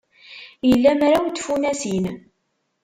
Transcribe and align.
Ila 0.71 0.91
mraw 0.99 1.23
n 1.27 1.31
tfunasin. 1.31 2.05